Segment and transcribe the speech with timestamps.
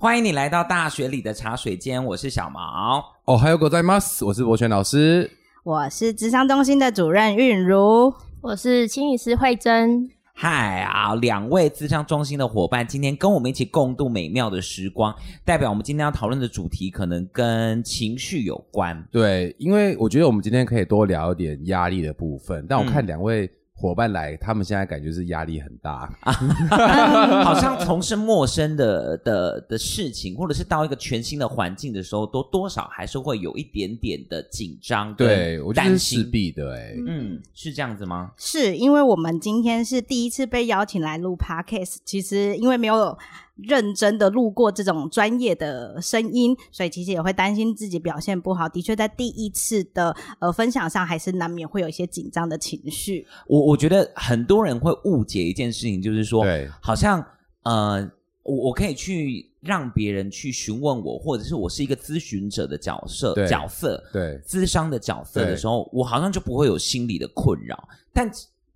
[0.00, 3.04] 欢迎你来到大学里的茶水间，我是小毛。
[3.24, 3.98] 哦，还有狗在吗？
[4.24, 5.28] 我是博泉老师，
[5.64, 10.08] 我是智商中心的主任韵如，我是心理师慧珍。
[10.32, 15.12] 嗨啊，两位智商中心的伙伴，今天跟我们一起共度美妙的时光，
[15.44, 19.04] 代表我们今天要讨论的主题可能跟情绪有关。
[19.10, 23.50] 对，因为我觉得我们今天可以多聊一点压力的部分，但我看两位、嗯。
[23.80, 26.12] 伙伴来，他们现在感觉是压力很大，
[27.44, 38.32] 好像从事陌生的的的事情，或者是到一个全新的环境的时候，都多少还是会有一点点的紧张，对，我觉得是势必的，哎，嗯，是这样子吗？
[38.36, 43.16] 是因为我们今天是第一次被邀请来录 Podcast，其实因为没有。
[43.62, 48.68] 认真的录过这种专业的声音，所以其实也会担心自己表现不好。
[48.68, 53.26] 的确，在第一次的呃分享上，还是难免会有一些紧张的情绪。
[53.46, 57.24] 我我觉得很多人会误解一件事情，就是说，对，好像
[57.64, 58.08] 呃，
[58.42, 67.88] 我我可以去让别人去询问我，或者是我是一个咨询者的角色角色，对，咨商的角色的时候，我好像就不会有心理的困扰。
[68.12, 68.30] 但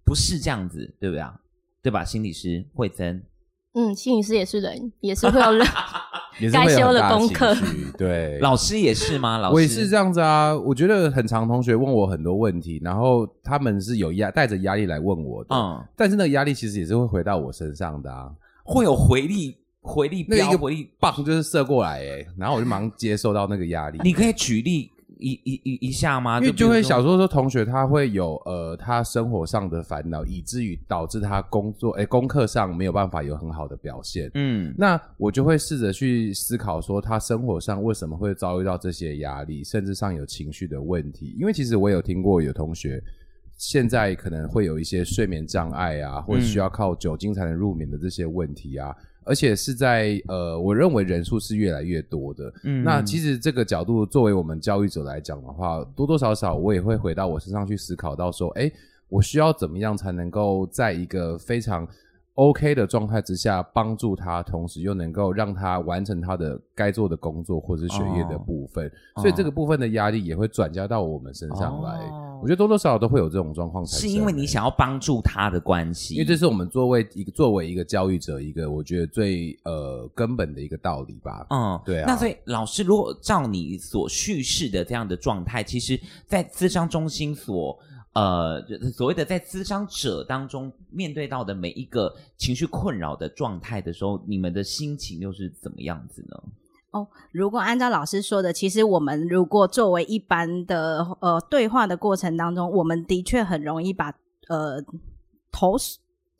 [0.05, 1.39] 不是这样子，对不对啊？
[1.83, 2.05] 对吧？
[2.05, 3.23] 心理师慧珍。
[3.75, 5.67] 嗯，心理师也是人，也是会有人
[6.53, 7.57] 该修的功课。
[7.97, 9.39] 对，老师也是吗？
[9.39, 10.55] 老师，我也是这样子啊。
[10.55, 15.55] 我觉得很常同学问我很多问题，然后他们是有压带着压力来问我的。
[15.55, 18.31] 嗯，但是那个压力其实也是会回到我身上的啊，
[18.65, 23.99] 会有回力，回力那一个回力棒就是射过来诶，然后我就马上接受到那个压力。
[24.05, 24.91] 你可以举例。
[25.23, 26.41] 一一一一下吗？
[26.41, 34.31] 因为就会小时候说同学他会有呃他生活上的烦恼，以至于导致他工作诶功课上没有办法有很好的表现。
[34.35, 41.37] 嗯，那我就会试着去思考说他生活上为什么会遭遇到这些压力，甚至上有情绪的问题。
[41.39, 43.03] 因为其实我有听过有同学
[43.57, 48.93] 现在可能会有一些睡眠障碍啊，或者需要靠酒精才能入眠的这些问题啊。
[49.25, 52.53] 而且是在呃，我认为人数是越来越多的。
[52.65, 58.73] 嗯，那其实这个角度，作为我们教育者来讲的话，多多少少我也会回到我身上去思考到说，诶，
[59.09, 61.87] 我需要怎么样才能够在一个非常
[62.35, 71.91] OK 的状态之下帮助他，同时又能够让他完成他的该做的工作或者是学业的部分，哦、所以这个部分的压力也会转嫁到我们身上来。
[72.09, 81.47] 哦、我觉得多多少少都会有这种状况，是因为你想要帮助他的关系，因为这是我们作为一个作为一个教育者一个我觉得最呃根本的一个道理吧。
[81.51, 82.07] 嗯，对啊。
[82.07, 87.79] 那所以老师，如果照你所叙事的这样的状态，其实，在咨商中心所。
[88.15, 88.63] 呃，
[88.93, 96.43] 所谓的在咨商者当中面对到的每一个情绪困扰的状态的时候，你们的心情又是怎么样子呢？
[96.91, 104.13] 哦，如果按照老师说的，其实我们如果作为一般的呃对话的过程当中，我们的确很容易把
[104.49, 104.85] 呃
[105.51, 105.79] 投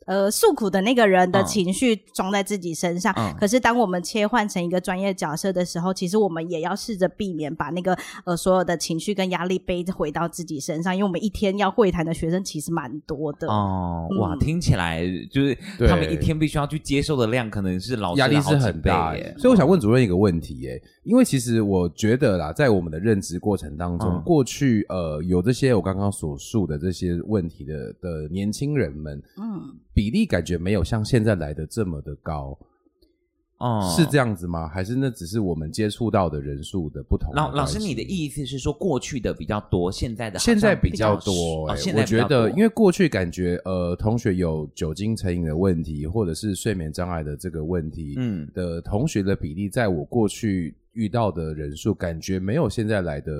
[0.05, 3.13] 呃，诉苦的那个人的情绪装在自己身上。
[3.17, 13.47] 嗯、可是，当我们切换成一个专业角色的时候，其实我们也要试着避免把那个呃所有的情绪跟压力背回到自己身上，因为我们一天要会谈的学生其实蛮多的。
[13.47, 19.33] 哦，嗯、哇，听起来就是他们一天必须要去接受的量，可能是老师压力是很大耶。
[19.37, 29.79] 所以，我想问主任一个问题耶，因为其实我觉得啦，在我们的认知过程当中，嗯、过去呃有这些我刚刚所述的这些问题的的年轻人们，嗯。
[29.93, 32.57] 比例感觉没有像现在来的这么的高，
[33.59, 34.67] 哦、嗯，是这样子吗？
[34.67, 37.37] 还是那只是我们接触到的人数的不同的？
[37.37, 41.91] 老老师，你的意思是说，过去的比较多，现在的现在比较多、欸？
[41.91, 53.31] 哦、我觉得，因为过去感觉呃，同学有酒精成瘾的问题，或者是睡眠障碍的这个问题，嗯，的同学的比例，在我过去遇到的人数，感觉没有现在来的、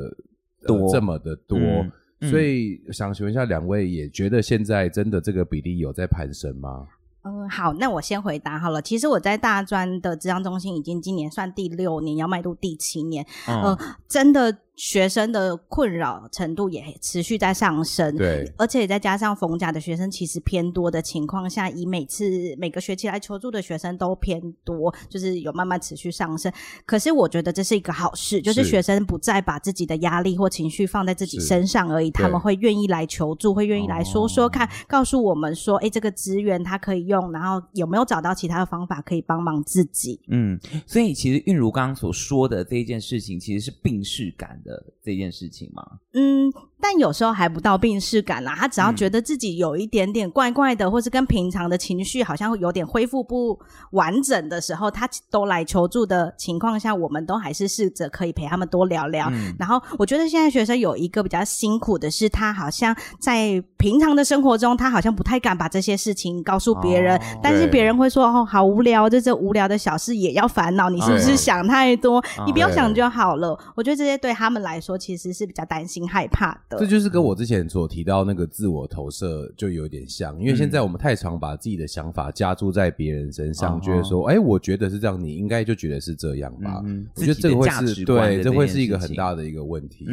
[0.61, 1.57] 呃、多这么的多。
[1.57, 1.91] 嗯
[2.29, 6.87] 所以想请问一下，两位也觉得现在真的这个比例有在攀升吗？
[7.23, 8.81] 嗯，好，那我先回答好了。
[8.81, 13.25] 其实我在大专的职商中心已经今年算第六年，要迈入第七年。
[13.47, 14.57] 嗯、呃，真的。
[14.75, 22.25] 学生的困扰程度也持续在上升，对，而且再加上逢甲的学生其实偏多的情况下，以每次
[22.57, 26.51] 每个学期来求助的学生都偏多，就是有慢慢持续上升。
[26.87, 40.19] 可是我觉得这是一个好事，就是学生不再把自己的压力或情绪放在自己身上而已，他们会愿意来求助，会愿意来说说看，哦、告诉我们说，哎，这个资源他可以用，然后有没有找到其他的方法可以帮忙自己？
[40.29, 44.59] 嗯，所以其实韵如刚刚所说的这一件事情，其实是病逝感。
[44.63, 45.99] 的这件事情吗？
[46.13, 46.51] 嗯，
[46.83, 48.53] 但有时候还不到病逝感啦。
[48.59, 53.57] 他只要觉得自己有一点点怪怪的，嗯、或是跟平常的情绪好像有点恢复不
[53.91, 59.29] 完整的时候，他都来求助的情况下，我们都还是试着可以陪他们多聊聊。
[59.31, 72.19] 嗯、然后我觉得现在学生有一个比较辛苦的是，他好像在平常的生活中，他好像不太敢把这些事情告诉别人，哦、但是别人会说：“哦，好无聊，这这无聊的小事也要烦恼，你是不是想太多？
[72.19, 73.47] 哦、你不要想就好了。
[73.49, 76.03] 哦”我觉得这些对他们来说其实是比较担心。
[76.03, 86.81] 害怕的，这就是跟我之前所提到那个自我投射就有点像，因为现在我们太常把自己的想法加注在别人身上，觉得说，哎，我觉得是这样，你应该就觉得是这样吧？
[86.85, 90.07] 嗯，我觉得这个会是对，这会是一个很大的一个问题。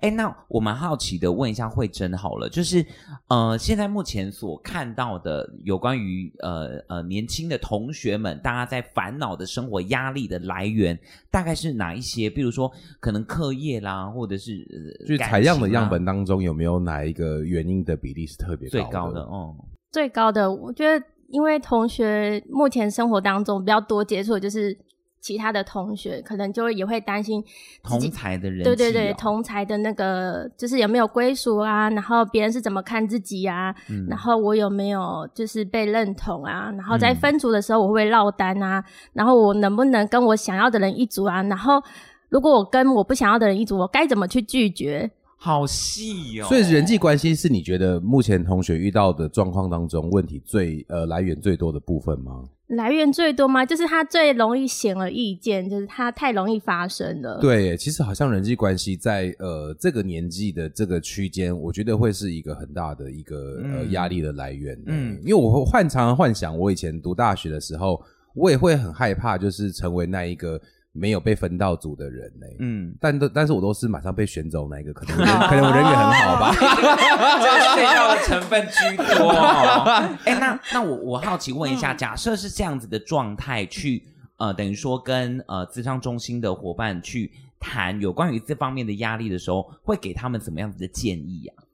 [0.00, 2.84] 哎，那我蛮好奇的问一下慧珍好了，就是
[3.28, 10.98] 呃，现在目前所看到的有关于呃呃年轻的同学们，大家在烦恼的生活压力的来源，
[11.30, 12.28] 大概是哪一些？
[12.28, 12.70] 比如说
[13.00, 14.64] 可能课业啦，或者是
[15.06, 18.82] 就采样的样本当中有没有哪一个原因的比例是特别高的？
[18.82, 19.54] 最高的哦，
[19.90, 24.76] 最高的，我觉得，因为同学目前生活当中比较多接触，就是
[25.20, 27.42] 其他的同学，可能就也会担心
[27.82, 38.84] 同才的人、哦，对对对，同才的那个就是有没有归属啊，然后别人是怎么看自己啊，嗯、然后我有没有就是被认同啊，然后在分组的时候我会不会落单啊，嗯、
[39.14, 41.82] 然后我能不能跟我想要的人一组啊，然后。
[42.30, 45.08] 如果我跟我不想要的人一组，我该怎么去拒绝？
[45.44, 46.46] 好细哦。
[46.48, 52.44] 所以人际关系是你觉得目前同学遇到的状况当中问题最呃来源最多的部分吗？
[52.68, 53.66] 来源最多吗？
[53.66, 57.38] 就是他最容易显而易见，就是他太容易发生了。
[57.38, 64.82] 对，其实好像人际关系在呃这个年纪的这个区间，我觉得会是一个很大的一个、嗯、呃压力的来源。
[64.86, 68.02] 嗯，因为我会幻常常幻想，我以前读大学的时候，
[68.34, 70.58] 我也会很害怕，就是成为那一个。
[70.96, 79.30] 没有被分到组的人呢、欸，嗯，但都但是我都是马上被选走那一个，可能可能我人缘很好吧， 这个睡觉的成分居多。
[80.24, 84.04] 哎、欸，那那我我好奇问一下，假设是这样子的状态，去
[84.36, 91.64] 呃，等于说跟呃咨商中心的伙伴去谈有关于这方面的压力的时候，会给他们怎么样子的建议啊？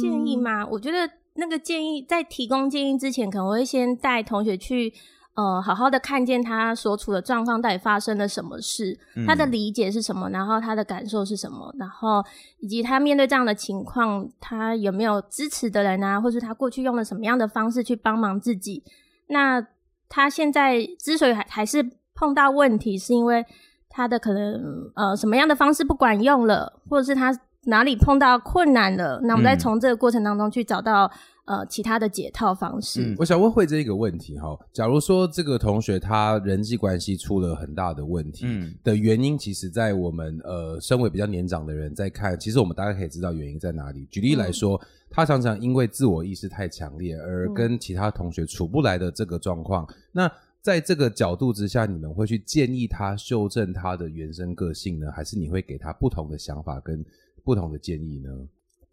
[0.00, 0.64] 建议吗？
[0.64, 4.94] 我觉得那个建议在提供建议之前，可能我会先带同学去。
[5.38, 12.20] 呃，好好的看见他所处的状况到底发生了什么事，嗯、他的理解是什么，然后他的感受是什么，然后
[12.58, 18.82] 以及他面对这样的情况，他有没有支持的人啊，或是他过去用了什么样的方式去帮忙自己？
[19.28, 19.64] 那
[20.08, 23.46] 他现在之所以还还是碰到问题，是因为
[23.88, 27.32] 他的可能呃什么样的方式不管用了，或者是他
[27.66, 29.20] 哪里碰到困难了？
[29.22, 31.08] 那我们再从这个过程当中去找到。
[31.48, 33.00] 呃，其他的解套方式。
[33.00, 44.04] 嗯，我想问会这一个问题哈，假如说这个同学他人际关系出了很大的问题，嗯，的原因，其实，在我们呃，身为比较年长的人在看，其实我们大概可以知道原因在哪里。
[44.10, 57.02] 举例来说，嗯，他常常因为自我意识太强烈而跟其他同学处不来的这个状况，嗯，那在这个角度之下，你们会去建议他修正他的原生个性呢，还是你会给他不同的想法跟
[57.42, 58.30] 不同的建议呢？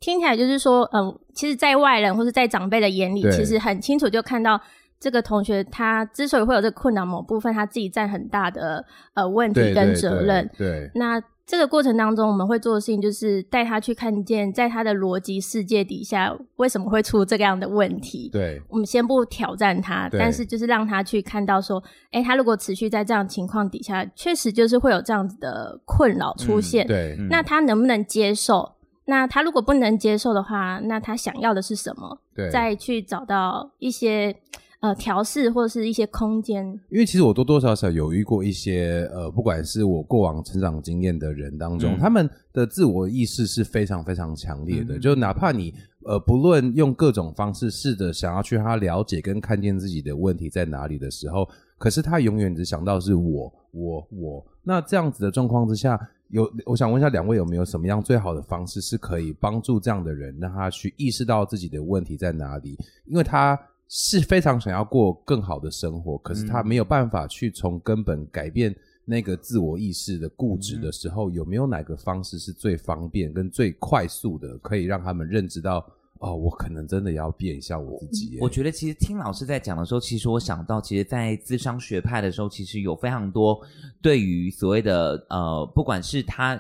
[0.05, 4.61] 听起来就是说，嗯、呃，其实，在外人或是在长辈的眼里，其实很清楚就看到
[4.99, 8.85] 这个同学他之所以会有这个困扰，某部分他自己占很大的
[9.15, 10.47] 呃问题跟责任。
[10.55, 18.29] 对，那这个过程当中，我们会做的事情就是带他去看见，在他的逻辑世界底下，为什么会出这个样的问题？
[18.31, 26.85] 对，我们先不挑战他，但是就是让他去看到说，哎，他如果持续在这样情况底下，确实就是会有这样子的困扰出现。
[26.85, 28.74] 嗯、对，那他能不能接受？
[29.07, 32.19] 那他如果不能接受的话，那他想要的是什么？
[32.33, 34.35] 对，再去找到一些
[34.79, 36.65] 呃调试或者是一些空间。
[36.89, 44.97] 因为其实我多多少少有遇过一些呃，不管是我过往成长经验的人当中，嗯、他们的自我意识是非常非常强烈的。
[44.97, 45.71] 嗯、就哪怕你
[46.05, 51.47] 呃不论用各种方式试着想要去让他了解跟看见自己的问题在哪里的时候，
[51.77, 54.45] 可是他永远只想到是我我我。
[54.63, 56.09] 那这样子的状况之下。
[56.35, 62.77] 有，我想问一下两位有没有什么样最好的方式是可以帮助这样的人，让他去意识到自己的问题在哪里？
[63.05, 68.75] 因为他是非常想要过更好的生活，可是他没有办法去从根本改变
[69.05, 75.85] 那个自我意识的固执的时候，有没有哪个方式是最方便跟最快速的，可以让他们认知到？
[76.25, 78.39] 哦，我可能真的要变一下我自己。
[78.41, 83.61] 我觉得其实听老师在讲的时候，其实我想到，其实，在智商学派的时候，其实有非常多
[84.01, 86.59] 对于所谓的呃，不管是他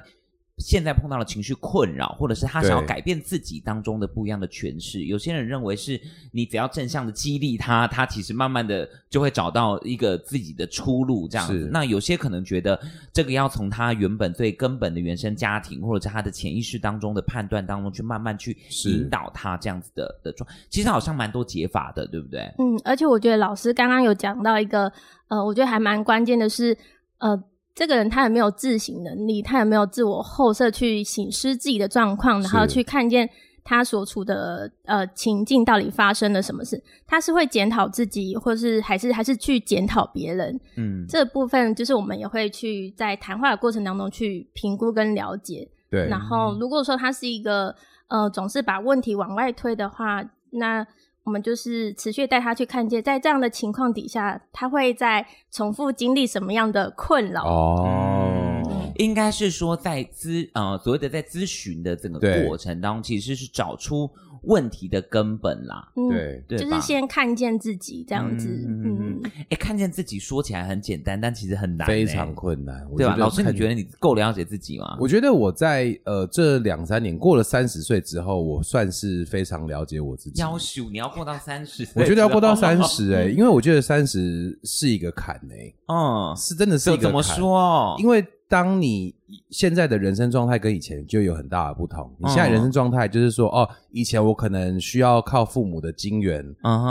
[0.57, 5.03] 现在碰到了情绪困扰，或者是他想要改变自己当中的不一样的诠释。
[5.03, 5.99] 有些人认为是
[6.31, 11.69] 你只要正向的激励他，他其实慢慢的就会找到一个自己的出路这样子。
[11.73, 12.79] 那有些可能觉得
[13.11, 20.49] 这个要从他原本最根本的原生家庭，或者是他的潜意识当中的判断当中去慢慢去引导他这样子的的状。
[20.69, 22.49] 其实好像蛮多解法的，对不对？
[22.59, 24.89] 嗯，而且我觉得老师刚刚有讲到一个，
[25.27, 26.77] 呃，我觉得还蛮关键的是，
[27.17, 27.43] 呃。
[27.75, 29.41] 这个人他有没有自省能力？
[29.41, 33.29] 他有没有自我后设去省思自己的状况，然后去看见
[33.65, 36.81] 他所处的呃情境到底发生了什么事？
[37.05, 40.57] 他是会检讨自己，或是还是还是去检讨别人？
[40.77, 45.69] 嗯，这部分就是我们也会去在谈话的过程当中去评估跟了解。
[45.91, 46.07] 对。
[46.07, 47.75] 然后如果说他是一个
[48.07, 50.87] 呃总是把问题往外推的话，那。
[51.25, 57.43] 我们就是持续带他去看见，在这样的情况底下，他会在重复经历什么样的困扰？
[57.43, 64.09] 哦，嗯、应该是说在咨呃所谓的在咨询的整个过程当中，其实是找出。
[64.47, 73.15] 问题的根本啦，嗯、对，对，就是先看见自己这样子，嗯，哎、嗯欸，看见自己说起来很简单，但其实很难，非常困难，对吧？
[73.15, 74.97] 老师，你觉得你够了解自己吗？
[74.99, 80.41] 我觉得我在呃这两三年过了三十岁之后，我算是非常了解我自己。
[80.41, 87.03] 要求你要过到三十，我觉得要过到三十，哎， 因为我觉得三十是一个坎哎、欸，嗯，是真的是一个坎。
[87.03, 87.95] 怎么说？
[87.99, 89.15] 因为当你
[89.49, 92.15] 现在的人生状态跟以前就有很大的不同。
[92.19, 96.45] 你现在人生状态就是说，哦，以前我可能需要靠父母的金援，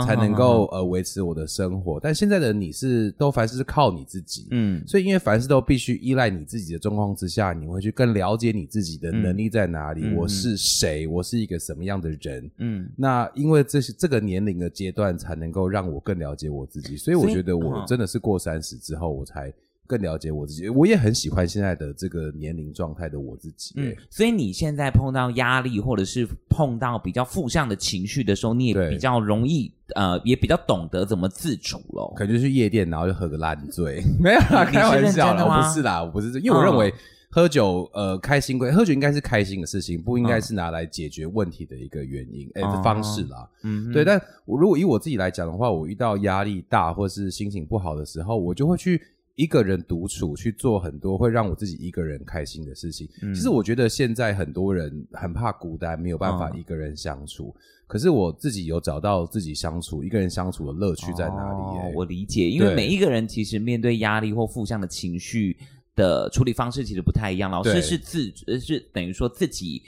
[0.05, 19.53] 才能够呃维持我的生活，但现在的你是都凡事是靠你自己，嗯，所以因为凡事都必须依赖你自己的状况之下，你会去更了解你自己的能力在哪里，我是谁，我是一个什么样的人，嗯，那因为这是这个年龄的阶段才能够让我更了解我自己，所以我觉得我真的是过三十之后我才。
[19.87, 23.73] 更了解我自己，我也很喜欢现在的这个年龄状态的我自己。
[23.77, 32.13] 嗯，所以你现在碰到压力，或者是碰到比较负向的情绪的时候，你也比较容易，呃，也比较懂得怎么自处咯。
[32.15, 36.93] 可能就去夜店，然后就喝个烂醉， 没有啦，开玩笑啦，我不是啦，我不是，因为我认为
[37.29, 43.49] 喝酒，呃，开心归喝酒，应该是开心的事情，不应该是拿来解决问题的一个原因，哎、嗯，方式啦。
[43.63, 44.05] 嗯，对。
[44.05, 49.01] 但我如果以我自己来讲的话，我遇到压力大或是心情不好的时候，我就会去。
[49.35, 53.07] 一个人独处去做很多会让我自己一个人开心的事情。
[53.21, 57.53] 嗯、其实我觉得现在很多人很怕孤单，没有办法一个人相处。
[57.57, 61.89] 嗯、可是我自己有找到自己相处一个人相处的乐趣在哪里、欸？
[61.89, 65.57] 哦，我理解，因为每一个人其实面对压力或负向的情绪
[65.95, 67.51] 的处理方式其实不太一样。
[67.51, 69.83] 老师是自是等于说自己，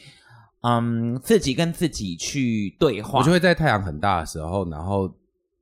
[0.61, 3.19] 嗯，自己跟自己去对话。
[3.19, 5.09] 我就会在太阳很大的时候，然后。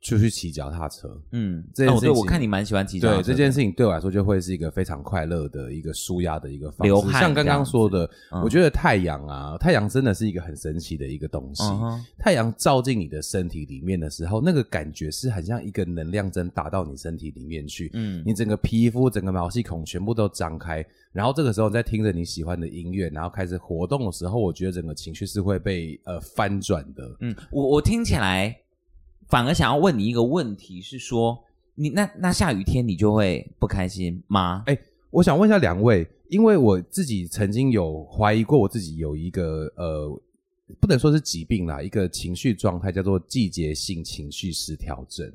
[0.06, 3.24] 就去骑脚踏车，嗯，这件事情、哦、对，我看你蛮喜欢骑脚踏车。
[3.24, 7.12] 对，这件事情对我来说就会是一个非常快乐的一个舒压的一个方式。
[7.14, 11.64] 像刚刚说的，嗯、我觉得太阳啊，太阳真的是一个很神奇的一个东西。
[11.64, 17.90] 嗯、太阳照进你的身体里面的时候，那个感觉是很像一个能量针打到你身体里面去。
[17.94, 27.18] 嗯，你整个皮肤、整个毛细孔全部都张开，然后这个时候在听着你喜欢的音乐，然后开始活动的时候，我觉得整个情绪是会被呃翻转的。
[27.22, 28.56] 嗯，我我听起来。
[29.36, 31.38] 反而想要问你一个问题，是说
[31.74, 34.64] 你那那下雨天你就会不开心吗？
[34.66, 34.78] 哎，
[35.10, 40.22] 我想问一下两位，因为我自己曾经有怀疑过我自己有一个呃，
[40.80, 45.30] 不能说是疾病啦，一个情绪状态叫做季节性情绪失调症。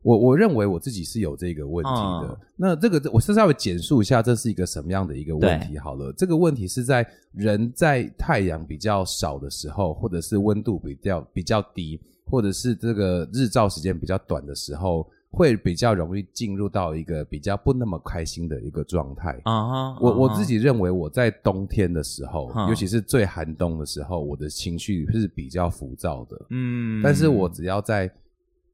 [0.00, 2.28] 我我认为我自己是有这个问题的。
[2.28, 5.76] 嗯、那这个我是稍微简述一下，这是一个什么样的一个问题？
[5.76, 12.00] 好了，这个问题是在人在太阳比较少的时候，或者是温度比较比较低。
[12.30, 19.38] 或者是这个日照时间比较短的时候，会比较容易进入到一个比较不那么开心的一个状态。
[19.44, 26.36] 啊哈，我我自己认为我在冬天的时候，尤其是最寒冬的时候，我的情绪是比较浮躁的。
[26.50, 28.10] 嗯，但是我只要在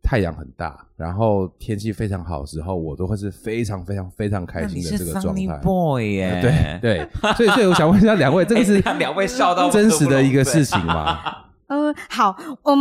[0.02, 5.58] 太阳很大，然后天气非常好的时候，我都会是非常非常非常开心的这个状态。
[5.64, 6.40] boy 耶，
[6.80, 11.18] 对对，所以所以我想问一下两位，这个 是两位笑到真实的一个事情吗？
[11.66, 12.78] 呃，好，嗯。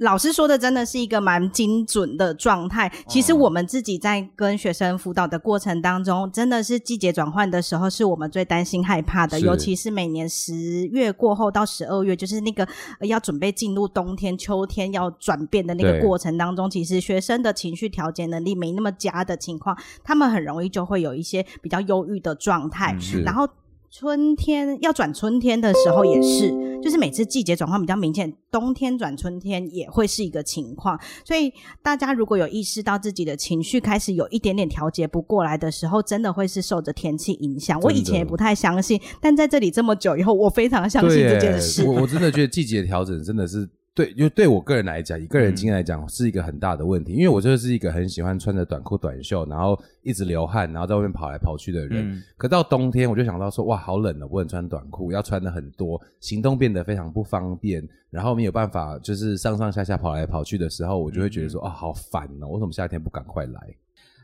[0.00, 2.90] 老师说的真的是一个蛮精准的状态。
[3.06, 9.38] 其实我们自己在跟学生辅导的过程当中，真的是季节转换的时候，是我们最担心害怕的。
[9.40, 12.66] 尤其是每年十月过后到十二月，就是那个
[13.00, 22.96] 要准备进入冬天、秋天要转变的那个过程当中，其实学生的情绪调节能力没那么佳的情况，他们很容易就会有一些比较忧郁的状态。
[23.22, 23.46] 然后
[23.90, 26.70] 春天要转春天的时候也是。
[26.80, 30.98] 就是每次季节转换比较明显，冬天转春天也会是一个情况。
[31.26, 37.78] 所以大家如果有意识到自己的情绪开始有一点点调节不过来的时候，真的会是受着天气影响。
[37.80, 41.84] 我以前也不太相信，但在这里这么久以后，我非常相信这件事。
[41.84, 43.68] 我我真的觉得季节调整真的是。
[43.92, 47.12] 对，就对我个人来讲，以个人经验来讲，是一个很大的问题。
[47.12, 52.12] 嗯、因为我就是一个很喜欢穿着短裤短袖，然后一直流汗，然后在外面跑来跑去的人。
[52.12, 63.60] 嗯、可到冬天，我就想到说，哇，好冷了，不能穿短裤，要穿的很多，行动变得非常不方便，然后没有办法，就是上上下下跑来跑去的时候，我就会觉得说，啊、嗯哦，好烦哦，为什么夏天不赶快来？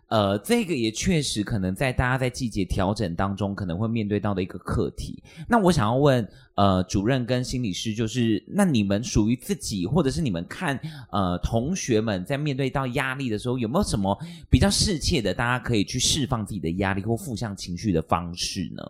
[0.09, 5.23] 呃，这个也确实可能在大家在季节调整当中可能会面对到的一个课题。
[5.49, 10.79] 那我想要问，呃，主任跟心理师，就是那你们属于自己，或者是你们看，
[11.11, 14.17] 呃，同学们在面对到压力的时候，有没有什么
[14.49, 18.83] 比较适切的，大家可以去释放自己的压力或负向情绪的方式呢？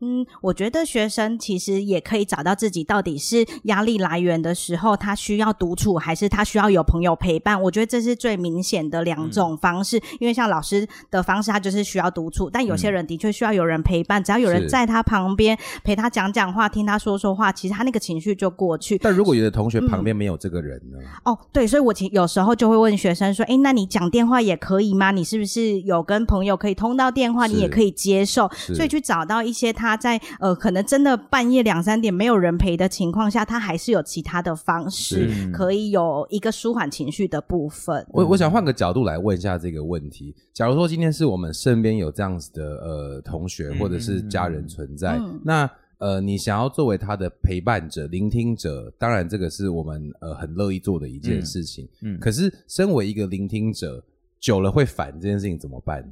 [0.00, 7.60] 嗯，我觉得学生其实也可以找到自己到底是压力来源的时候，他需要独处还是他需要有朋友陪伴。
[7.60, 9.98] 我觉得这是最明显的两种方式。
[9.98, 14.22] 嗯、因为像老师的方式，他就是需要独处，但有些人的确需要有人陪伴。
[14.22, 18.96] 嗯、只要有人在他旁边陪他讲讲话，听他说说话，其实他那个情绪就过去。
[18.98, 20.98] 但如果有的同学旁边没有这个人呢？
[21.00, 25.10] 嗯、哦，对，所以我其有时候就会问学生说：“诶，那你讲电话也可以吗？
[25.10, 27.48] 你是不是有跟朋友可以通到电话？
[27.48, 28.48] 你也可以接受？
[28.76, 38.06] 所以去找到一些他。”他在呃，可能真的半夜两三点没有人陪的情况下，他还是有其他的方式可以有一个舒缓情绪的部分。
[38.10, 51.88] 我我想换个角度来问一下这个问题：假如说今天是我们身边有这样子的呃同学或者是家人存在，嗯、那呃，你想要作为他的陪伴者、聆听者，当然这个是我们呃很乐意做的一件事情。
[52.02, 54.04] 嗯，嗯可是身为一个聆听者，
[54.38, 56.04] 久了会烦这件事情怎么办？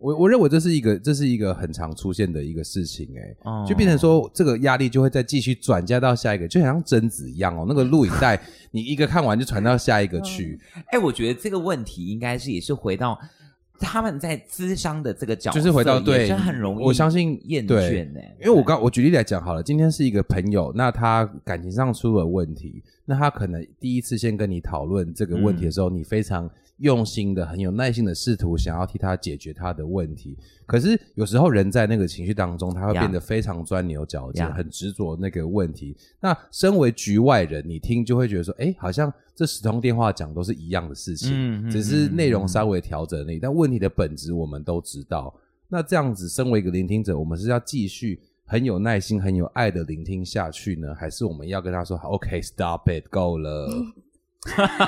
[0.00, 3.68] 我我认为这是一个这是一个很常出现的一个事情，欸，哎，oh.
[3.68, 8.40] 就变成说这个压力就会再继续转嫁到下一个，就好像贞子一样哦，那个录影带
[8.70, 10.58] 你一个看完就传到下一个去。
[10.86, 13.18] 哎，我觉得这个问题应该是也是回到
[13.78, 26.50] 他们在咨商的这个角色，就是回到对，是很容易我相信厌倦呢，因为我刚我举例来讲好了，今天是一个朋友，那他感情上出了问题，那他可能第一次先跟你讨论这个问题的时候，嗯、你非常。
[26.80, 34.52] 用心的、很有耐心的试图想要替他解决他的问题，可是有时候人在那个情绪当中，他会变得非常钻牛角尖，Yeah.
[34.52, 35.96] 很执着那个问题。
[36.20, 43.38] 那身为局外人，你听就会觉得说，哎，好像这十通电话讲都是一样的事情，嗯嗯、只是内容稍微调整而已。
[43.38, 45.34] 但问题的本质我们都知道。
[45.68, 53.70] 那这样子，身为一个聆听者，我们是要继续很有耐心、很有爱的聆听下去呢，还是我们要跟他说，OK，Stop it，够了？
[54.48, 54.86] 哈哈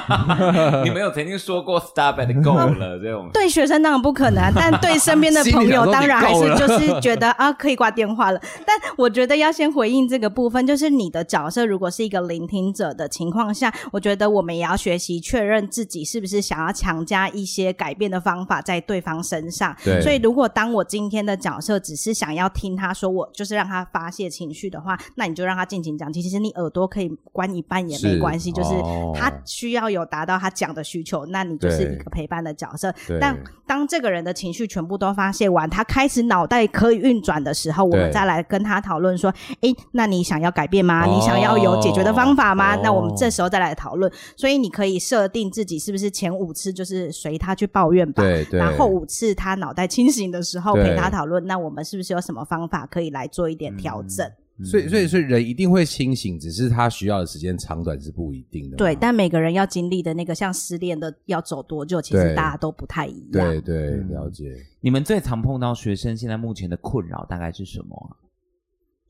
[0.51, 3.29] 哈，你没有曾经说过 “stop it” 够了这种？
[3.35, 8.41] 对学生当然不可能， 但对身边的朋友当然还是就是觉得啊，可以挂电话了。
[8.67, 19.77] 但我觉得要先回应这个部分，就是你的角色如果是一个聆听者的情况下，我觉得我们也要学习确认自己是不是想要强加一些改变的方法在对方身上。
[19.85, 20.01] 对。
[20.01, 26.11] 所以如果当我今天的角色只是想要听他说，我就是让他发泄情绪的话，那你就让他尽情讲。
[26.11, 28.71] 其实你耳朵可以关一半也没关系，是就是
[29.15, 29.31] 他。
[29.53, 32.93] 需要有达到他讲的需求，那你就是一个陪伴的角色。
[33.21, 33.37] 但
[33.67, 41.05] 当这个人的情绪全部都发泄完，他开始脑袋可以运转的时候，我们再来跟他讨论说：“诶，那你想要改变吗？
[41.05, 44.11] 你想要有解决的方法吗？”那我们这时候再来讨论。
[44.37, 48.23] 所以你可以设定自己是不是前五次就是随他去抱怨吧，
[48.59, 51.45] 然后五次他脑袋清醒的时候陪他讨论。
[51.47, 54.31] 那我们是不是有什么方法可以来做一点调整？
[54.65, 58.77] 所以，所以，所以人一定会清醒，只是他需要的时间长短是不一定的。
[58.77, 63.33] 对，但每个人要经历的那个像失恋的要走多久，其实大家都不太一样。
[63.33, 64.55] 对对，了解。
[64.81, 68.17] 你们最常碰到学生现在目前的困扰大概是什么啊？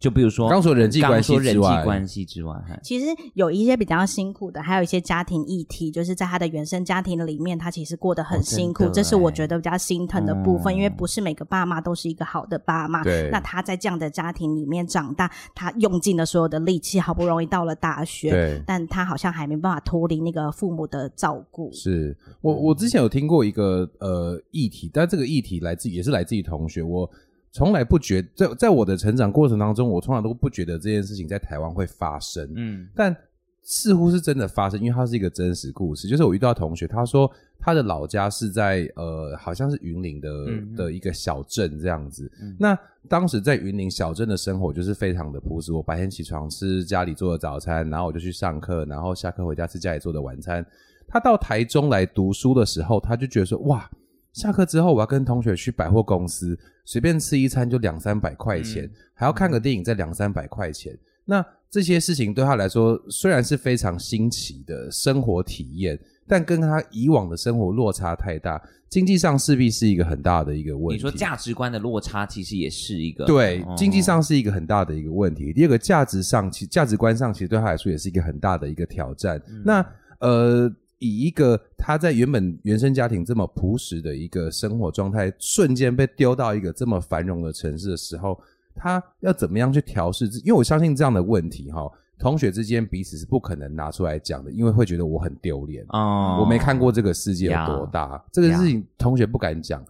[0.03, 13.05] 就比如说，刚说人际关系之外，人际关系之外，其实有一些比较辛苦的，还有一些家庭议题，就是在他的原生家庭里面，他其实过得很辛苦，哦、这是我觉得比较心疼的部分，嗯、因为不是每个爸妈都是一个好的爸妈。
[13.05, 21.71] 对，那他在这样的家庭里面长大，他用尽了所有的力气，好不容易到了大学，但他好像还没办法脱离那个父母的照顾。
[21.71, 27.09] 是我，我之前有听过一个呃议题，但这个议题来自也是来自于同学我。
[27.53, 32.51] 从来不觉在在我的成长过程当中，我从来都不觉得这件事情在台湾会发生。
[32.57, 33.15] 嗯，但
[33.63, 36.09] 似乎是真的发生，因为它是一个真实故事。
[36.09, 42.29] 就是我遇到同学，他说他的老家是在呃，好像是云林的、嗯、的一个小镇这样子。
[42.41, 45.75] 嗯、那当时在云林小镇的生活就是非常的朴实。
[45.75, 50.65] 我白天起床吃家里做的早餐，然后我就去上课，然后下课回家吃家里做的晚餐。
[51.07, 53.89] 他到台中来读书的时候，他就觉得说哇。
[54.33, 60.97] 下课之后，我要跟同学去百货公司，随便吃一餐就两三百块钱，嗯、还要看个电影再两三百块钱。
[61.25, 70.95] 那这些事情对他来说虽然是非常新奇的生活体验，但跟他以往的生活落差太大，经济上势必是一个很大的一个问题。
[70.95, 75.53] 你说价值观的落差其实也是一个对，哦、经济上是一个很大的一个问题。
[75.53, 79.41] 第二个价值上，其价值观上其实对他来说也是一个很大的一个挑战。
[79.49, 79.87] 嗯、那
[80.21, 80.75] 呃。
[81.03, 88.41] 以一个他在原本原生家庭这么朴实的一个生活状态，瞬间被丢到一个这么繁荣的城市的时候，
[88.73, 90.27] 他要怎么样去调试？
[90.45, 95.85] 因为我相信这样的问题，哈，同学之间彼此是不可能拿出来讲的，因为会觉得我很丢脸。
[95.89, 99.85] 哦，我没看过这个世界有多大，这个事情同学不敢讲，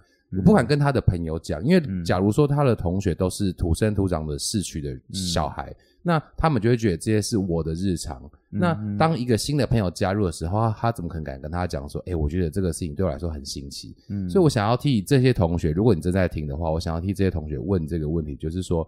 [0.45, 5.75] 不敢跟他的朋友讲，因为假如说他的同学都是土生土长的市区的小孩。
[6.03, 8.23] 那他们就会觉得这些是我的日常。
[8.51, 13.97] 嗯、那当一个新的朋友加入的时候，他他怎么可能敢跟他讲说，哎、欸，我觉得这个事情对我来说很新奇。
[14.09, 18.87] 嗯，所以我想要替这些同学，如果你正在听的话，我想要替这些同学问这个问题，就是说，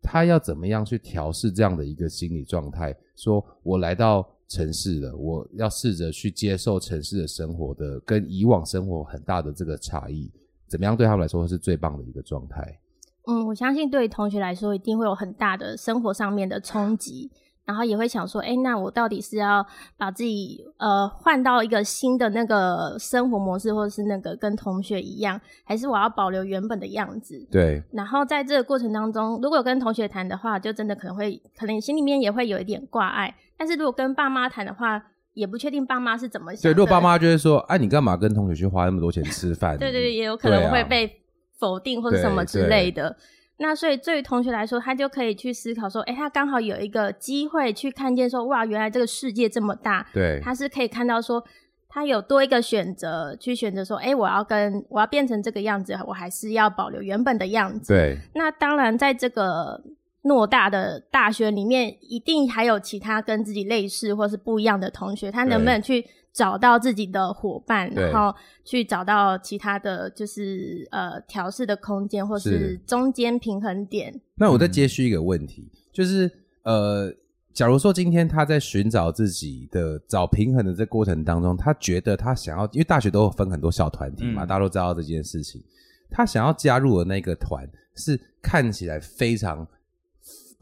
[0.00, 2.96] 他要怎么样去调试这样的一个心理状态？
[3.16, 10.30] 说我来到城市了，我要试着去接受城市的生活的跟以往生活很大的这个差异，
[10.68, 12.78] 怎么样对他们来说是最棒的一个状态？
[13.26, 17.30] 嗯，我相信对于同学来说，一定会有很大的生活上面的冲击，
[17.64, 19.64] 然后也会想说，哎，那我到底是要
[19.96, 27.46] 把自己呃换到一个新的那个生活模式，或者是那个跟同学一样，还是我要保留原本的样子？
[27.50, 27.80] 对。
[27.92, 33.32] 然后在这个过程当中，如果有跟同学谈的话，就真的可能会，可能心里面也会有一点挂碍。
[33.56, 35.00] 但是如果跟爸妈谈的话，
[35.34, 36.62] 也不确定爸妈是怎么想。
[36.62, 39.78] 对，如果爸妈就会说，哎，你干嘛跟同学去花那么多钱吃饭？
[39.78, 41.21] 对对对，也有可能会被。
[41.62, 43.16] 否定或者什么之类的，
[43.58, 51.44] 那所以对于同学来说，他就可以去思考说，哎、欸，他刚好有一个机会去看见说，哇，原来这个世界这么大，对，他是可以看到说，
[51.88, 57.92] 他有多一个选择，去选择说，哎、欸，我要跟我要变成这个样子，我还是要保留原本的样子。
[57.94, 59.80] 对，那当然，在这个
[60.24, 66.04] 偌大的大学里面，一定还有其他跟自己类似或是不一样的同学，他能不能去？
[66.32, 74.18] 找到自己的伙伴，然后去找到其他的就是呃调试的空间，或是中间平衡点。
[74.36, 76.30] 那我再接续一个问题，嗯、就是
[76.62, 77.12] 呃，
[77.52, 85.62] 假如说今天他在寻找自己的找平衡的这过程当中，他觉得他想要，因为大学都有分很多小团体嘛，嗯、大家都知道这件事情，
[86.10, 89.66] 他想要加入的那个团是看起来非常。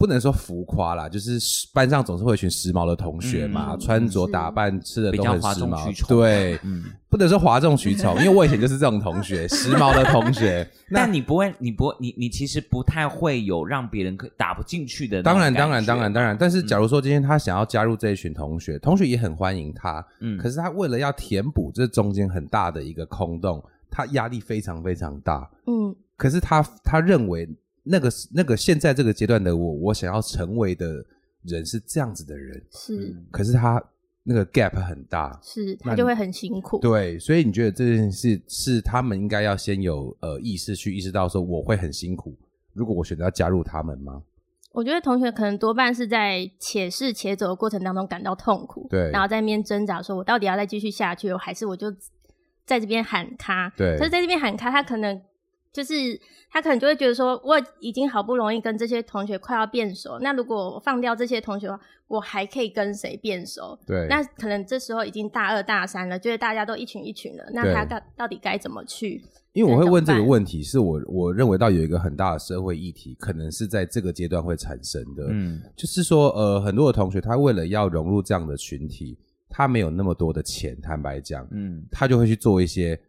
[0.00, 1.38] 不能说浮夸啦，就是
[1.74, 6.08] 班上总是会有一群时髦的同学嘛，嗯、穿着打扮吃的都很时髦。
[6.08, 10.66] 对，嗯，不能说哗众取宠， 因为我以前就是这种同学，时髦的同学。
[10.90, 15.22] 但你不会，你不，你你其实不太会有让别人可打不进去的。
[15.22, 16.34] 当然，当然，当然，当然。
[16.40, 20.02] 但是，假如说今天他想要加入这一群同学，同学也很欢迎他。
[20.20, 25.46] 嗯，可是他为了要填补这中间很大的一个空洞，他压力非常非常大。
[25.66, 27.46] 嗯，可是他他认为。
[27.82, 31.04] 那个那个现在这个阶段的我，我想要成为的
[31.42, 33.16] 人是这样子的人，是。
[33.30, 33.82] 可是他
[34.22, 36.78] 那个 gap 很大，是，他就会很辛苦。
[36.78, 42.36] 对，所以你觉得这件事是他们应该要先有呃意识去意识到说我会很辛苦，
[42.74, 44.22] 如果我选择要加入他们吗？
[44.72, 51.90] 我觉得同学可能多半是在且试且走的过程当中感到痛苦，对，然后在那边挣扎，说我到底要再继续下去，还是我就
[52.64, 53.72] 在这边喊卡？
[53.76, 55.20] 对，可是在这边喊卡，他可能。
[55.72, 55.94] 就是
[56.50, 63.78] 他可能就会觉得说，我已经好不容易跟这些同学快要变熟，那如果我放掉这些同学的话，我还可以跟谁变熟？
[63.87, 69.22] 对，那可能这时候已经大二大三了，就是大家都一群一群了，那他到到底该怎么去？
[69.52, 75.26] 因为我会问这个问题，是我我认为到有一个很大的社会议题，可能是在这个阶段会产生的。
[75.28, 79.16] 嗯，就是说，呃，很多的同学他为了要融入这样的群体，
[79.48, 83.00] 他没有那么多的钱，坦白讲，嗯，他就会去做一些。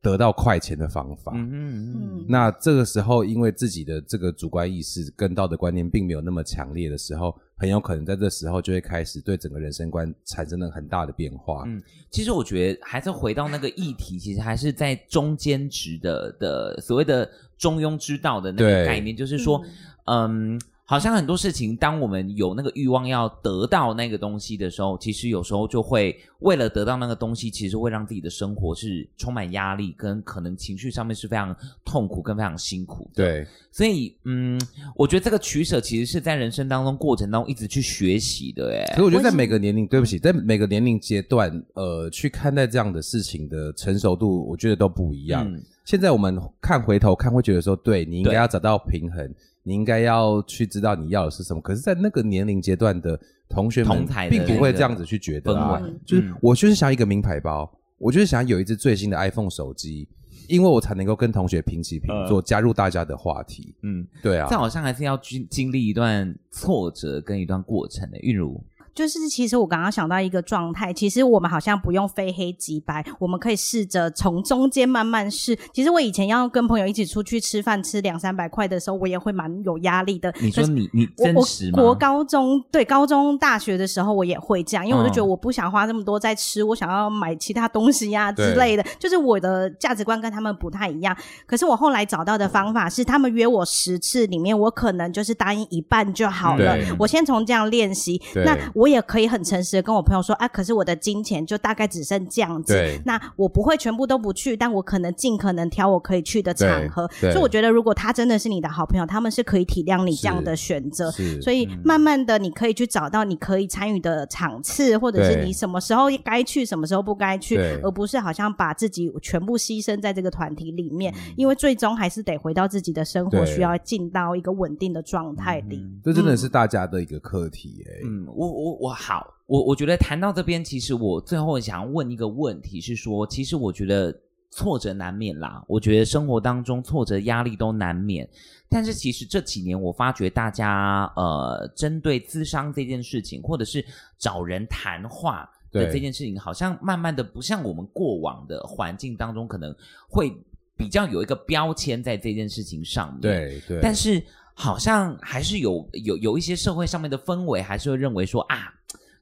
[0.00, 11.64] 得到快钱的方法，嗯嗯嗯，那这个时候，因为自己的这个主观意识跟道德观念并没有那么强烈的时候，很有可能在这时候就会开始对整个人生观产生了很大的变化。
[11.66, 19.60] 嗯，其实我觉得还是回到那个议题，其实还是在中间值的的所谓的中庸之道的那个概念，就是说，
[20.04, 20.54] 嗯。
[20.54, 33.22] 嗯好像很多事情，当我们有那个欲望要得到那个东西的时候，其实有时候就会为了得到那个东西，其实会让自己的生活是充满压力，跟可能情绪上面是非常痛苦跟非常辛苦的。
[33.22, 34.58] 对，所以嗯，
[34.96, 38.72] 我觉得这个取舍其实是在人生当中过程当中一直去学习的。
[38.74, 45.46] 哎，可是我觉得在每个年龄，对不起，在每个年龄阶段，呃，去看待这样的事情的成熟度，我觉得都不一样。
[45.46, 49.34] 嗯，现在我们看回头看，会觉得说，对，你应该要找到平衡。
[49.68, 55.78] 你应该要去知道你要的是什么，可是，在那个年龄阶段的同学们，并不会这样子去觉得啊。
[56.06, 60.08] 就是我就是想要一个名牌包，我就是想要有一只最新的 iPhone 手机，
[60.48, 63.74] 因为我才能够跟同学平起平坐，呃、加入大家的话题。
[63.82, 68.58] 嗯，对啊，这好像还是要经经历一段挫折跟一段过程的，韵如。
[68.98, 75.56] 就是，其实我刚刚想到一个状态，其实我们好像不用非黑即白，我们可以试着从中间慢慢试。
[75.72, 80.34] 其实我以前要跟朋友一起出去吃饭，吃两三百块的时候，我也会蛮有压力的。
[80.40, 81.78] 你说你你真实吗？
[81.78, 88.84] 我国高中对高中大学的时候，我也会这样，因为我就觉得我不想花这么多在吃，我想要买其他东西呀、啊、之类的。
[88.98, 91.16] 就是我的价值观跟他们不太一样。
[91.46, 96.76] 可是我后来找到的方法是，他们约我十次里面，我可能就是答应一半就好了。
[96.98, 98.87] 我先从这样练习，那我。
[98.88, 102.72] 我也可以很诚实的跟我朋友说，啊，可是我的金钱就大概只剩这样子，
[103.04, 107.06] 那我不会全部都不去，但我可能尽可能挑我可以去的场合。
[107.20, 111.10] 所以我觉得，如果他真的是你的好朋友，他们是可以体谅你这样的选择。
[111.42, 125.84] 所以慢慢的，你可以去找到你可以参与的场次，或者是你什么时候该去，什么时候不该去，而不是好像把自己全部牺牲在这个团体里面，因为最终还是得回到自己的生活，需要进到一个稳定的状态里。
[126.02, 128.67] 这真的是大家的一个课题，欸，嗯，我我。
[128.76, 134.14] 我好，我我觉得谈到这边，其实我最后想要问一个问题，是说，其实我觉得
[134.50, 138.28] 挫折难免啦，我觉得生活当中挫折压力都难免，
[138.68, 143.84] 但是其实这几年我发觉大家呃，针对咨商这件事情，或者是
[144.18, 149.74] 找人谈话的这件事情，好像慢慢的不像我们过往的环境当中，可能
[150.08, 150.32] 会
[150.76, 154.22] 比较有一个标签在这件事情上面，对对，但是。
[154.60, 158.74] 好像还是有有有一些社会上面的氛围，还是会认为说啊，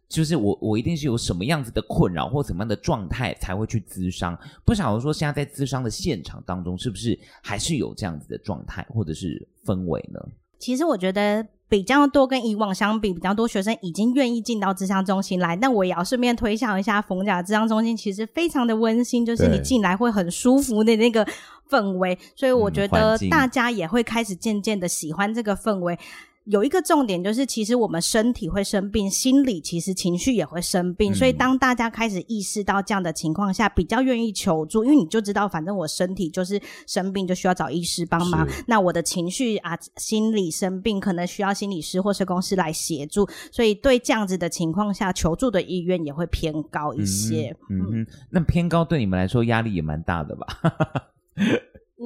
[0.08, 4.36] 就是我我一定是有什么样子的困扰或怎么样的状态才会去咨商。
[4.64, 10.18] 不晓得说现在在咨商的现场当中，是不是还是有这样子的状态或者是氛围呢？
[10.58, 15.56] 其实我觉得比较多跟以往相比，比较多学生已经愿意进到智商中心来。
[15.56, 21.26] 但我也要顺便推销一下逢甲智商中心，其实非常的温馨，就是你进来会很舒服的那个。
[21.68, 25.98] 氛围，所以我觉得大家也会开始渐渐的喜欢这个氛围。
[26.46, 31.12] 有一个重点就是，其实我们身体会生病，心理其实情绪也会生病。
[31.12, 38.46] 所以当大家开始意识到这样的情况下，比较愿意求助，因为你就知道，反正我身体就是生病，就需要找医师帮忙。
[38.66, 43.28] 那我的情绪啊，心理生病，可能需要心理师或社工师来协助。
[43.50, 47.56] 所以对这样子的情况下，求助的意愿也会偏高一些。
[47.70, 50.46] 嗯嗯，嗯，那偏高对你们来说压力也蛮大的吧？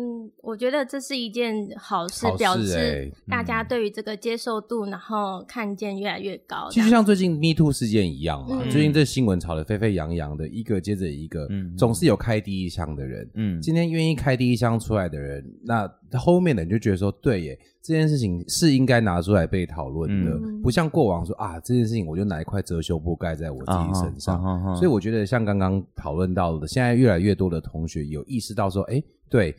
[0.01, 6.69] 嗯，我觉得这是一件好事，好事欸、表示大家对于这个接受度，嗯、然后看见越来越高。
[6.71, 13.31] 其实像最近 Me Too 事件一样嘛，嗯、最近这新闻炒得沸沸扬扬的，一个接着一个，嗯、总是有开第一枪的人。
[13.35, 24.43] 嗯，今天愿意开第一枪出来的人，那后面的人就觉得说，对耶，这件事情是应该拿出来被讨论的，嗯、不像过往说啊，这件事情我就拿一块遮羞布盖在我自己身上。
[24.43, 29.55] 啊啊啊、所以我觉得像刚刚讨论到的，现在越来越多的同学有意识到说，哎，对。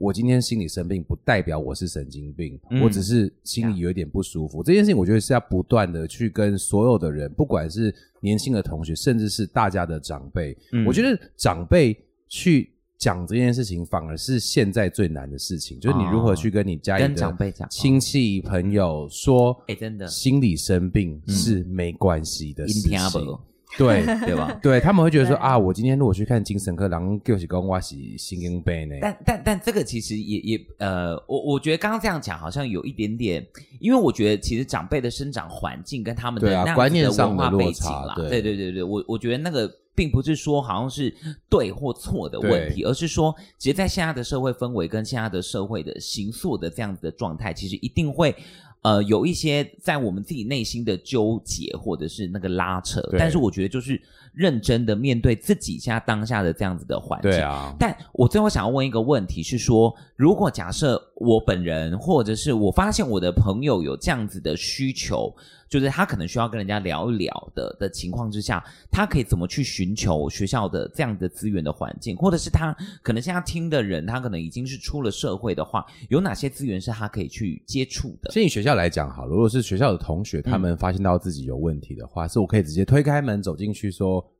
[0.00, 4.62] 我今天心理生病，不代表我是神经病，嗯、我只是心里有一点不舒服。
[4.62, 11.94] 嗯、这件事情，我觉得是要不断的去跟所有的人，不管是年轻的同学，甚至是大家的长辈，嗯、我觉得长辈
[12.28, 22.98] 去讲这件事情，反而是现在最难的事情，就是你如何去跟你家里的长辈讲、亲戚朋友说，哎，真的，心理生病是没关系的事情。
[23.18, 23.38] 嗯
[23.78, 24.52] 对对吧？
[24.62, 28.96] 对他们会觉得说啊，我今天如果去看精神科，然后就是讲我是心经病呢。
[29.00, 33.46] 但但但这个其实也也呃，我我觉得刚刚这样讲好像有一点点，
[33.78, 41.14] 因为我觉得其实长辈的生长环境跟他们的那样子的文化背景啦，对对对对，我我觉得那个并不是说好像是
[41.48, 48.34] 对或错的问题，而是说，其实，在现在的社会氛围跟现在的社会的形塑的这样子的状态，其实一定会。
[48.82, 54.00] 呃，有一些在我们自己内心的纠结，或者是那个拉扯，但是我觉得就是
[54.32, 57.30] 认真的面对自己现在当下的这样子的环境。
[57.30, 65.34] 对啊，但我最后想要问一个问题是说，如果假设我本人，或者是我发现我的朋友有这样子的需求。
[65.70, 78.32] 就是他可能需要跟人家聊一聊的的情况之下，他可以怎么去寻求学校的这样的资源的环境，或者是他可能现在听的人，他可能已经是出了社会的话，有哪些资源是他可以去接触的？
[78.32, 84.30] 先以学校来讲好了，如果是学校的同学，他们发现到自己有问题的话，嗯、是我可以直接推开门走进去说，说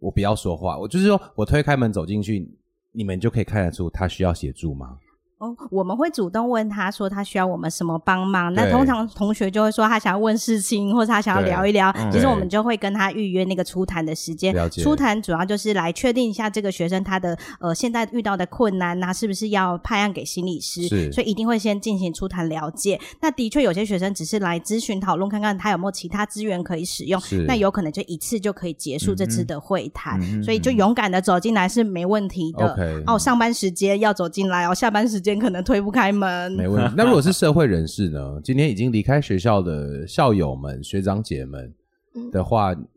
[0.00, 2.50] 我不要说话，我就是说我推开门走进去，
[2.90, 4.98] 你们就可以看得出他需要协助吗？
[5.42, 8.54] 哦，我们会主动问他说他需要我们什么帮忙。
[8.54, 11.92] 那通常同学就会说他想要问事情，或者他想要聊一聊。
[12.12, 14.54] 其实我们就会跟他预约那个初谈的时间。
[14.70, 20.86] 初谈主要就是来确定一下这个学生他的呃现在遇到的困难，那是不是要派案给心理师？
[21.10, 23.00] 所以一定会先进行初谈了解。
[23.20, 27.20] 那的确有些学生只是来咨询讨论，看看他有没有其他资源可以使用。
[27.48, 30.20] 那有可能就一次就可以结束这次的会谈。
[30.20, 33.02] 嗯嗯，所以就勇敢的走进来是没问题的。
[33.08, 35.31] 哦，上班时间要走进来哦，下班时间。
[35.38, 36.94] 可能推不开门，没问题。
[36.96, 38.40] 那如果是社会人士呢？
[38.44, 41.72] 今天已经离开学校的校友们、学长姐们
[42.30, 42.88] 的话，嗯、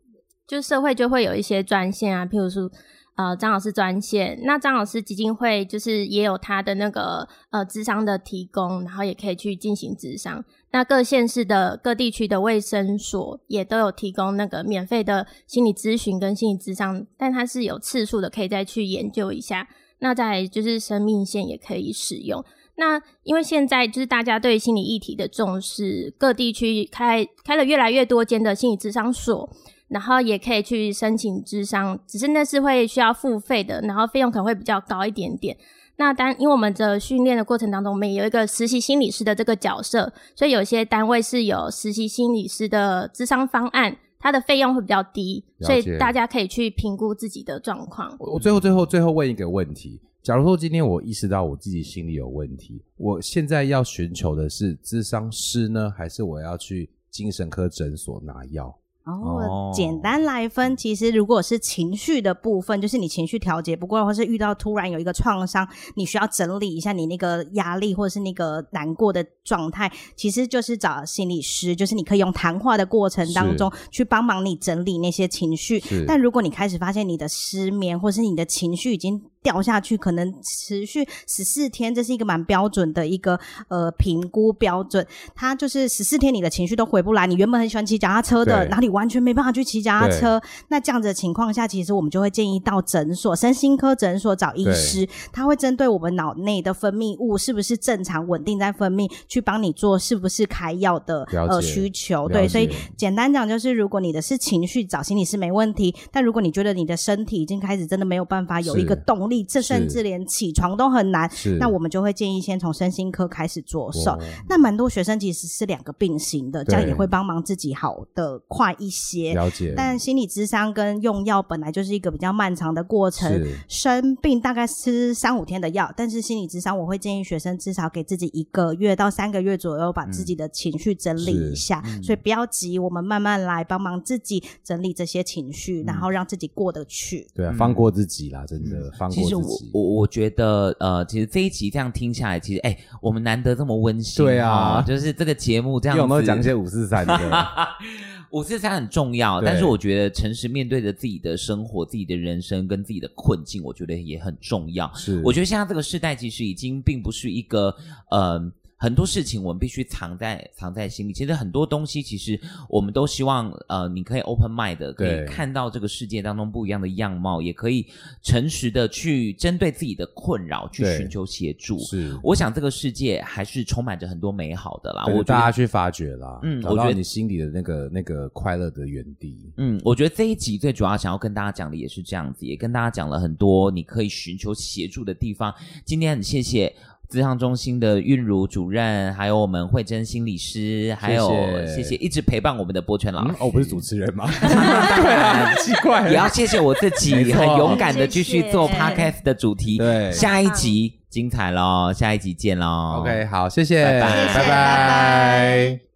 [0.46, 2.70] 就社会就会有一些专线啊，譬如说
[3.16, 4.38] 呃张老师专线。
[4.44, 10.44] 那张老师基金会就是也有他的那个呃智商的提供，然后也可以去进行智商。
[10.72, 19.66] 那各县市的各地区的卫生所也都有提供那个免费的心理咨询跟心理智商，但它是有次数的，可以再去研究一下。
[19.98, 22.44] 那再就是生命线也可以使用。
[22.78, 29.48] 那因为现在就是大家对心理议题的重视，各地区开开了越来越多间的心理咨商所，
[29.88, 35.56] 然后也可以去申请咨商，只是那是会需要付费的，然后费用可能会比较高一点点。
[35.96, 43.96] 那当因为我们的训练的过程当中，我们有一个实习心理师的这个角色，所以有些单位是有实习心理师的智商方案。
[44.26, 48.12] 它的费用会比较低，所以大家可以去评估自己的状况。
[48.18, 58.76] 我最后、最后、最后问一个问题：假如说今天我意识到我自己心里有问题，我现在要寻求的是咨商师呢，还是我要去精神科诊所拿药？
[59.06, 75.80] 哦，简单来分，其实如果是情绪的部分，就是你情绪调节不过，或是遇到突然有一个创伤，你需要整理一下你那个压力或者是那个难过的状态，其实就是找心理师，就是你可以用谈话的过程当中去帮忙你整理那些情绪。
[76.04, 85.06] 但如果你开始发现你的失眠，或是你的情绪已经掉下去，可能持续十四天，这是一个蛮标准的一个呃评估标准。
[85.36, 90.42] 它就是十四天你的情绪都回不来，你原本很喜欢骑脚踏车的，然后你完全没办法去骑脚踏车。
[90.66, 102.28] 那这样子的情况下，其实我们就会建议到诊所、身心科诊所找医师，他会针对我们脑内的分泌物是不是正常稳定在分泌，去帮你做是不是开药的呃需求。
[102.28, 109.35] 对，所以简单讲就是，如果你的是情绪，找心理师没问题；但如果你觉得你的身体已经开始真的没有办法有一个动力。
[109.44, 114.18] 这甚至连起床都很难，那我们就会建议先从身心科开始着手。
[114.48, 119.34] 那蛮多学生其实是两个并行的，这样也会帮忙自己好的快一些。
[119.34, 119.74] 了解。
[119.76, 131.82] 但心理智商跟用药本来就是一个比较漫长的过程，生病大概吃三五天的药，但是心理智商我会建议学生至少给自己一个月到三个月左右，把自己的情绪整理一下。
[132.02, 137.26] 所以不要急，我们慢慢来，帮忙自己整理这些情绪，然后让自己过得去。
[137.34, 139.25] 对啊，放过自己啦，真的放过。
[139.26, 147.18] 其实我我我觉得呃，其实这一集这样听下来，其实哎，我们难得这么温馨，对啊，就是这个节目这样子，有没有讲一些五四三的？
[148.32, 154.92] 五四三很重要，但是我觉得诚实面对着自己的生活、自己的人生跟自己的困境，我觉得也很重要。
[154.94, 157.74] 是，我觉得现在这个时代其实已经并不是一个
[158.10, 158.52] 呃。
[158.86, 161.12] 很多事情我们必须藏在藏在心里。
[161.12, 167.84] 其实很多东西，其实我们都希望，呃，你可以 open mind 的，可以看到这个世界当中不一样的样貌，也可以
[168.22, 171.80] 诚实的去针对自己的困扰去寻求协助。
[171.80, 175.04] 是，我想这个世界还是充满着很多美好的啦。
[175.06, 179.52] 我大家去发掘啦，嗯，我觉得你心里的那个那个快乐的原地。
[179.56, 185.52] 嗯，我觉得这一集最主要想要跟大家讲的也是这样子，也跟大家讲了很多你可以寻求协助的地方。
[185.84, 186.72] 今天很谢谢。
[187.08, 191.30] 咨商中心的韵如主任，还有我们慧珍心理师，还有
[191.66, 193.32] 谢谢一直陪伴我们的波泉老师。
[193.32, 194.28] 嗯、哦，不是主持人吗？
[194.40, 196.08] 对啊，很奇怪。
[196.08, 199.78] 也要谢谢我自己，很勇敢的继续做 podcast 的主题。
[199.78, 203.00] 对，下一集精彩喽，下一集见喽。
[203.00, 204.34] OK，好，谢谢，拜拜，拜拜。
[204.34, 205.95] 拜拜。